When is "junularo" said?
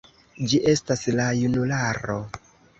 1.43-2.19